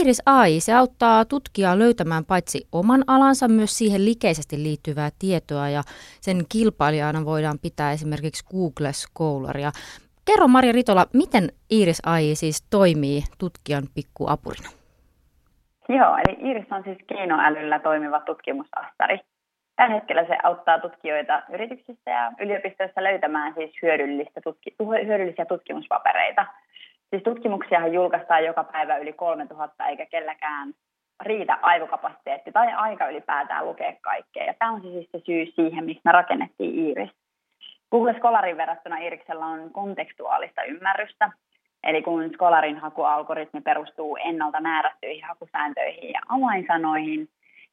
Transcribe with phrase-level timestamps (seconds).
[0.00, 5.82] Iris AI, se auttaa tutkijaa löytämään paitsi oman alansa myös siihen likeisesti liittyvää tietoa ja
[6.20, 9.70] sen kilpailijana voidaan pitää esimerkiksi Google Scholaria.
[10.24, 14.70] Kerro Maria Ritola, miten Iris AI siis toimii tutkijan pikkuapurina?
[15.88, 19.18] Joo, eli Iris on siis keinoälyllä toimiva tutkimusastari.
[19.76, 24.74] Tällä hetkellä se auttaa tutkijoita yrityksissä ja yliopistoissa löytämään siis hyödyllistä tutki-
[25.06, 26.46] hyödyllisiä tutkimuspapereita.
[27.10, 30.74] Siis tutkimuksia julkaistaan joka päivä yli 3000, eikä kelläkään
[31.20, 34.44] riitä aivokapasiteetti tai aika ylipäätään lukea kaikkea.
[34.44, 37.10] Ja tämä on siis se syy siihen, miksi me rakennettiin Iris.
[37.90, 41.30] Google Scholarin verrattuna Iriksellä on kontekstuaalista ymmärrystä.
[41.82, 47.28] Eli kun Scholarin hakualgoritmi perustuu ennalta määrättyihin hakusääntöihin ja avainsanoihin,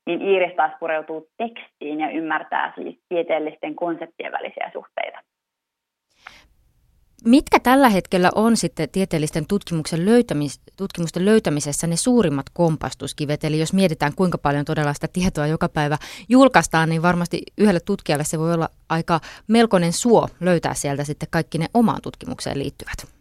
[0.06, 5.20] niin Iiris taas pureutuu tekstiin ja ymmärtää siis tieteellisten konseptien välisiä suhteita.
[7.26, 13.44] Mitkä tällä hetkellä on sitten tieteellisten tutkimuksen löytämis, tutkimusten löytämisessä ne suurimmat kompastuskivet?
[13.44, 15.98] Eli jos mietitään, kuinka paljon todella sitä tietoa joka päivä
[16.30, 21.58] julkaistaan, niin varmasti yhdelle tutkijalle se voi olla aika melkoinen suo löytää sieltä sitten kaikki
[21.58, 23.18] ne omaan tutkimukseen liittyvät.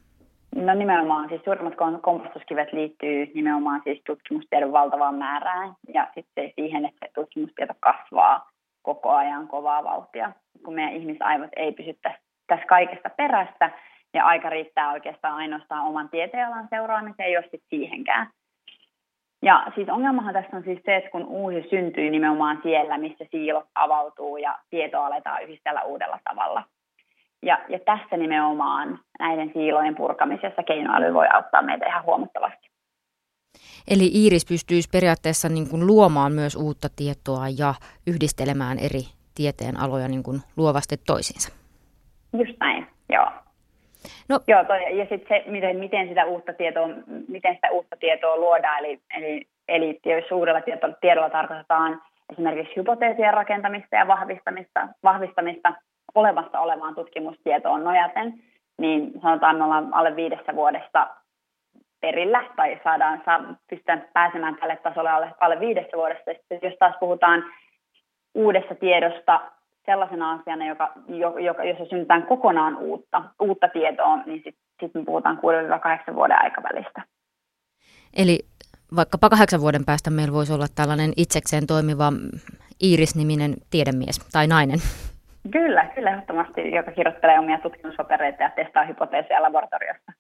[0.55, 7.07] No nimenomaan, siis suurimmat kompastuskivet liittyy nimenomaan siis tutkimustiedon valtavaan määrään ja sitten siihen, että
[7.15, 8.51] tutkimustieto kasvaa
[8.83, 10.33] koko ajan kovaa vauhtia.
[10.65, 11.99] Kun meidän ihmisaivot ei pysy
[12.47, 13.71] tässä kaikesta perästä
[14.15, 18.31] ja aika riittää oikeastaan ainoastaan oman tieteenalan seuraamiseen, jos sitten siihenkään.
[19.43, 23.67] Ja siis ongelmahan tässä on siis se, että kun uusi syntyy nimenomaan siellä, missä siilot
[23.75, 26.63] avautuu ja tietoa aletaan yhdistellä uudella tavalla–
[27.43, 32.71] ja, ja tässä nimenomaan näiden siilojen purkamisessa keinoäly voi auttaa meitä ihan huomattavasti.
[33.91, 37.75] Eli Iiris pystyisi periaatteessa niin kuin luomaan myös uutta tietoa ja
[38.07, 39.03] yhdistelemään eri
[39.35, 41.53] tieteenaloja niin kuin luovasti toisiinsa.
[42.39, 43.31] Just näin, joo.
[44.29, 44.41] No.
[44.49, 46.89] Joo, toi, ja sitten se, miten, miten, sitä uutta tietoa,
[47.29, 53.35] miten sitä uutta tietoa luodaan, eli, eli, eli jos uudella tiedolla, tiedolla tarkoitetaan esimerkiksi hypoteesien
[53.35, 55.75] rakentamista ja vahvistamista, vahvistamista
[56.15, 58.35] olemassa olevaan tutkimustietoon nojaten,
[58.79, 61.09] niin sanotaan me ollaan alle viidessä vuodessa
[62.01, 66.33] perillä tai saadaan, saa, pystytään pääsemään tälle tasolle alle, alle viidessä vuodessa.
[66.33, 67.45] Sitten jos taas puhutaan
[68.35, 69.41] uudessa tiedosta
[69.87, 70.93] sellaisena asiana, joka,
[71.41, 75.39] joka, jossa synnytään kokonaan uutta, uutta tietoa, niin sitten sit me puhutaan
[76.11, 77.03] 6-8 vuoden aikavälistä.
[78.17, 78.39] Eli
[78.97, 82.13] vaikkapa kahdeksan vuoden päästä meillä voisi olla tällainen itsekseen toimiva
[82.83, 84.79] Iiris-niminen tiedemies tai nainen.
[85.51, 90.13] Kyllä, kyllä ehdottomasti, joka kirjoittelee omia tutkimuspapereita ja testaa hypoteeseja laboratoriossa.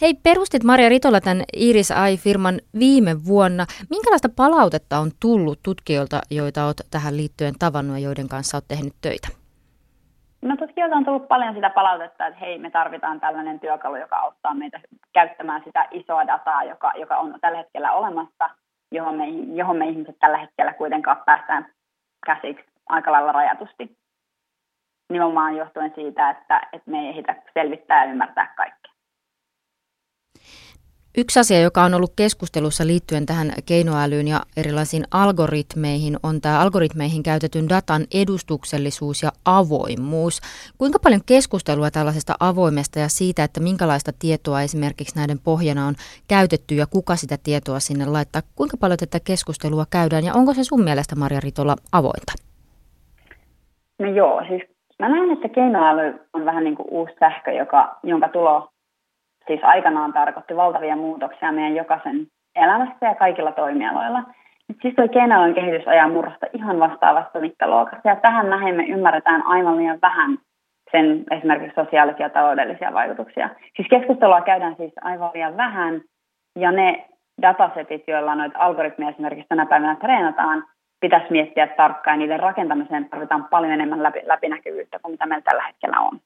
[0.00, 3.64] Hei, perustit Maria Ritola tämän Iris AI-firman viime vuonna.
[3.90, 8.94] Minkälaista palautetta on tullut tutkijoilta, joita olet tähän liittyen tavannut ja joiden kanssa olet tehnyt
[9.02, 9.28] töitä?
[10.42, 14.54] No tutkijoilta on tullut paljon sitä palautetta, että hei, me tarvitaan tällainen työkalu, joka auttaa
[14.54, 14.80] meitä
[15.12, 18.50] käyttämään sitä isoa dataa, joka, joka on tällä hetkellä olemassa,
[18.92, 19.24] johon me,
[19.60, 21.66] johon me ihmiset tällä hetkellä kuitenkaan päästään
[22.26, 23.96] käsiksi aika lailla rajatusti
[25.12, 28.83] nimenomaan johtuen siitä, että, että me ei ehditä selvittää ja ymmärtää kaikkea.
[31.16, 37.22] Yksi asia, joka on ollut keskustelussa liittyen tähän keinoälyyn ja erilaisiin algoritmeihin, on tämä algoritmeihin
[37.22, 40.40] käytetyn datan edustuksellisuus ja avoimuus.
[40.78, 45.94] Kuinka paljon keskustelua tällaisesta avoimesta ja siitä, että minkälaista tietoa esimerkiksi näiden pohjana on
[46.28, 50.64] käytetty ja kuka sitä tietoa sinne laittaa, kuinka paljon tätä keskustelua käydään ja onko se
[50.64, 52.32] sun mielestä Maria Ritola avointa?
[53.98, 54.62] No joo, siis
[54.98, 58.68] Mä näen, että keinoäly on vähän niin kuin uusi sähkö, joka, jonka tulo
[59.46, 64.22] siis aikanaan tarkoitti valtavia muutoksia meidän jokaisen elämässä ja kaikilla toimialoilla.
[64.68, 69.46] Nyt siis tuo keinoälyn kehitys ajaa murrosta ihan vastaavasta mittaluokasta ja tähän näin me ymmärretään
[69.46, 70.38] aivan liian vähän
[70.90, 73.50] sen esimerkiksi sosiaalisia ja taloudellisia vaikutuksia.
[73.76, 76.00] Siis keskustelua käydään siis aivan liian vähän
[76.58, 77.08] ja ne
[77.42, 80.64] datasetit, joilla noita algoritmeja esimerkiksi tänä päivänä treenataan,
[81.00, 82.18] pitäisi miettiä tarkkaan.
[82.18, 86.20] Niiden rakentamiseen tarvitaan paljon enemmän läpi, läpinäkyvyyttä kuin mitä meillä tällä hetkellä on.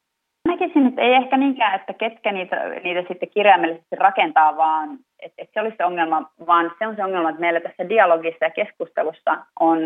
[0.48, 5.52] Näkisin, että ei ehkä niinkään, että ketkä niitä, niitä sitten kirjaimellisesti rakentaa, vaan että, että
[5.54, 9.36] se olisi se ongelma, vaan se on se ongelma, että meillä tässä dialogissa ja keskustelussa
[9.60, 9.78] on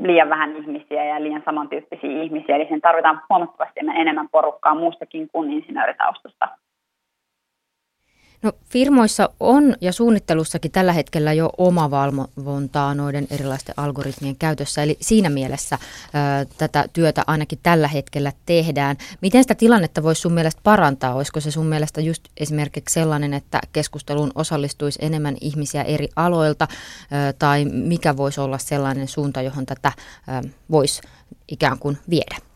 [0.00, 5.52] liian vähän ihmisiä ja liian samantyyppisiä ihmisiä, eli sen tarvitaan huomattavasti enemmän porukkaa muustakin kuin
[5.52, 6.48] insinööritaustasta.
[8.42, 14.96] No firmoissa on ja suunnittelussakin tällä hetkellä jo oma valvontaa noiden erilaisten algoritmien käytössä, eli
[15.00, 15.78] siinä mielessä
[16.12, 18.96] ää, tätä työtä ainakin tällä hetkellä tehdään.
[19.20, 21.14] Miten sitä tilannetta voisi sun mielestä parantaa?
[21.14, 26.68] Olisiko se sun mielestä just esimerkiksi sellainen, että keskusteluun osallistuisi enemmän ihmisiä eri aloilta,
[27.10, 29.92] ää, tai mikä voisi olla sellainen suunta, johon tätä
[30.70, 31.02] voisi
[31.48, 32.51] ikään kuin viedä?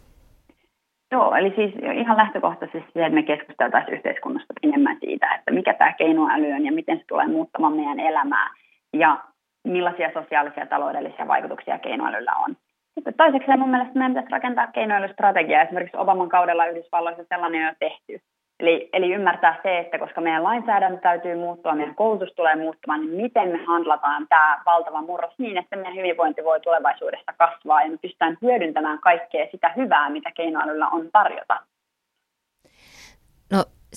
[1.13, 5.93] Joo, eli siis ihan lähtökohtaisesti se, että me keskusteltaisiin yhteiskunnasta enemmän siitä, että mikä tämä
[5.93, 8.51] keinoäly on ja miten se tulee muuttamaan meidän elämää
[8.93, 9.25] ja
[9.65, 12.57] millaisia sosiaalisia ja taloudellisia vaikutuksia keinoälyllä on.
[12.95, 15.63] Sitten toiseksi mun mielestä meidän pitäisi rakentaa keinoälystrategiaa.
[15.63, 18.27] Esimerkiksi Obaman kaudella Yhdysvalloissa sellainen on jo tehty.
[18.61, 23.23] Eli, eli ymmärtää se, että koska meidän lainsäädäntö täytyy muuttua, meidän koulutus tulee muuttumaan, niin
[23.23, 27.99] miten me handlataan tämä valtava murros niin, että meidän hyvinvointi voi tulevaisuudessa kasvaa ja me
[28.03, 31.61] pystytään hyödyntämään kaikkea sitä hyvää, mitä keinoälyllä on tarjota.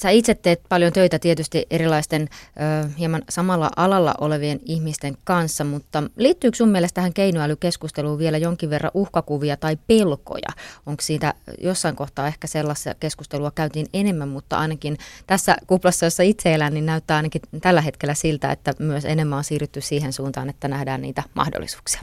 [0.02, 6.04] Sä itse teet paljon töitä tietysti erilaisten ö, hieman samalla alalla olevien ihmisten kanssa, mutta
[6.16, 10.50] liittyykö sun mielestä tähän keinoälykeskusteluun vielä jonkin verran uhkakuvia tai pelkoja?
[10.86, 14.98] Onko siitä jossain kohtaa ehkä sellaista keskustelua käytiin enemmän, mutta ainakin
[15.28, 19.44] tässä kuplassa, jossa itse elän, niin näyttää ainakin tällä hetkellä siltä, että myös enemmän on
[19.44, 22.02] siirrytty siihen suuntaan, että nähdään niitä mahdollisuuksia.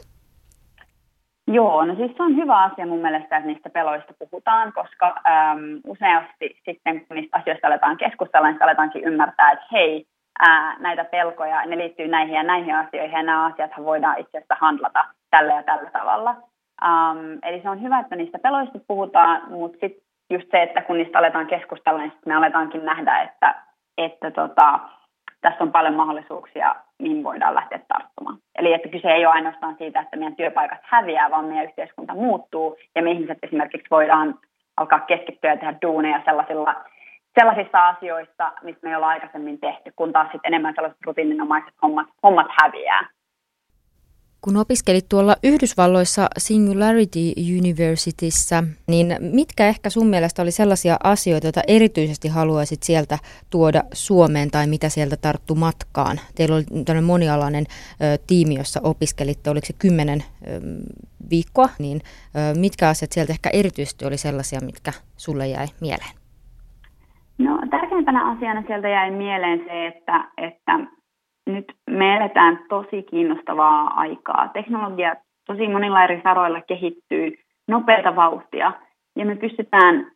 [1.49, 5.81] Joo, no siis se on hyvä asia mun mielestä, että niistä peloista puhutaan, koska äm,
[5.87, 10.07] useasti sitten kun niistä asioista aletaan keskustella, niin aletaankin ymmärtää, että hei,
[10.39, 14.57] ää, näitä pelkoja, ne liittyy näihin ja näihin asioihin, ja nämä asiat voidaan itse asiassa
[14.61, 16.37] handlata tällä ja tällä tavalla.
[16.85, 20.99] Um, eli se on hyvä, että niistä peloista puhutaan, mutta sitten just se, että kun
[20.99, 23.55] niistä aletaan keskustella, niin me aletaankin nähdä, että,
[23.99, 24.81] että tota,
[25.41, 28.39] tässä on paljon mahdollisuuksia, mihin voidaan lähteä tarttumaan.
[28.59, 32.77] Eli että kyse ei ole ainoastaan siitä, että meidän työpaikat häviää, vaan meidän yhteiskunta muuttuu
[32.95, 34.39] ja me ihmiset esimerkiksi voidaan
[34.77, 36.75] alkaa keskittyä ja tehdä duuneja sellaisilla,
[37.39, 42.07] sellaisissa asioissa, mistä me ei olla aikaisemmin tehty, kun taas sitten enemmän sellaiset rutiininomaiset hommat,
[42.23, 43.09] hommat häviää.
[44.47, 51.61] Kun opiskelit tuolla Yhdysvalloissa Singularity Universityssä, niin mitkä ehkä sun mielestä oli sellaisia asioita, joita
[51.69, 53.19] erityisesti haluaisit sieltä
[53.51, 56.17] tuoda Suomeen tai mitä sieltä tarttu matkaan?
[56.35, 60.61] Teillä oli tämmöinen monialainen ö, tiimi, jossa opiskelitte, oliko se kymmenen ö,
[61.31, 66.15] viikkoa, niin ö, mitkä asiat sieltä ehkä erityisesti oli sellaisia, mitkä sulle jäi mieleen?
[67.39, 70.73] No tärkeimpänä asiana sieltä jäi mieleen se, että, että
[71.47, 74.49] nyt me eletään tosi kiinnostavaa aikaa.
[74.49, 75.17] Teknologia
[75.47, 77.33] tosi monilla eri saroilla kehittyy
[77.69, 78.73] nopeata vauhtia
[79.17, 80.11] ja me pystytään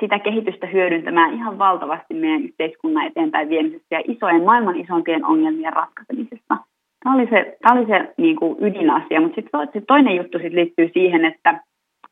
[0.00, 6.56] sitä kehitystä hyödyntämään ihan valtavasti meidän yhteiskunnan eteenpäin viemisessä ja isojen, maailman isompien ongelmien ratkaisemisessa.
[7.04, 10.90] Tämä oli se, tämä oli se niin kuin ydinasia, mutta sitten toinen juttu sit liittyy
[10.92, 11.60] siihen, että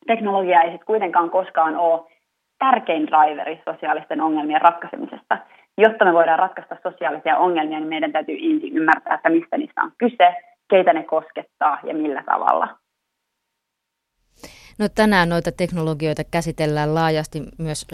[0.06, 2.00] teknologia ei sit kuitenkaan koskaan ole
[2.58, 5.38] tärkein driveri sosiaalisten ongelmien ratkaisemisesta
[5.82, 9.92] jotta me voidaan ratkaista sosiaalisia ongelmia, niin meidän täytyy ensin ymmärtää, että mistä niistä on
[9.98, 10.34] kyse,
[10.70, 12.68] keitä ne koskettaa ja millä tavalla.
[14.78, 17.86] No tänään noita teknologioita käsitellään laajasti myös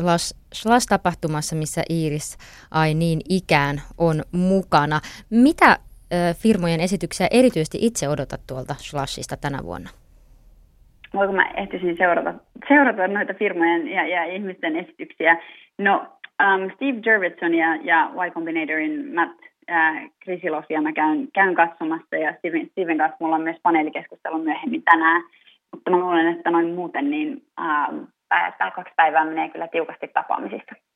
[0.55, 2.39] Slash-tapahtumassa, missä Iiris
[2.71, 5.01] ai niin ikään on mukana.
[5.31, 9.91] Mitä ö, firmojen esityksiä erityisesti itse odotat tuolta Slashista tänä vuonna?
[11.15, 12.35] Voinko mä ehtisin seurata,
[12.69, 15.37] seurata noita firmojen ja, ja ihmisten esityksiä?
[15.79, 19.41] No Um, Steve Jurvetson ja, ja Y Combinatorin Matt
[19.71, 24.83] äh, Krisilofia mä käyn, käyn katsomassa ja Steven, Steven kanssa mulla on myös paneelikeskustelu myöhemmin
[24.83, 25.23] tänään.
[25.73, 30.75] Mutta mä luulen, että noin muuten niin äh, kaksi päivää menee kyllä tiukasti tapaamisista.